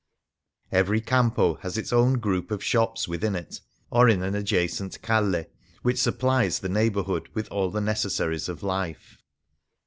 Every 0.71 0.99
campo 0.99 1.57
has 1.57 1.77
its 1.77 1.93
own 1.93 2.17
group 2.17 2.49
of 2.49 2.63
shops 2.63 3.07
within 3.07 3.35
it, 3.35 3.61
or 3.91 4.09
in 4.09 4.23
an 4.23 4.33
adjacent 4.33 4.95
m/Z^, 5.07 5.45
which 5.83 5.99
supplies 6.01 6.57
the 6.57 6.69
neighbourhood 6.69 7.29
with 7.35 7.47
all 7.51 7.69
the 7.69 7.81
necessaries 7.81 8.49
of 8.49 8.63
life. 8.63 9.19